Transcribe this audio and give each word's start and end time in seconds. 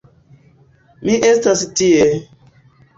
Mi 1.05 1.19
estas 1.29 1.65
tie! 1.83 2.13